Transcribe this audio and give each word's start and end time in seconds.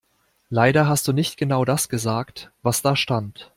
Leider 0.49 0.87
hast 0.87 1.07
du 1.07 1.13
nicht 1.13 1.37
genau 1.37 1.63
das 1.63 1.87
gesagt, 1.87 2.51
was 2.63 2.81
da 2.81 2.95
stand. 2.95 3.49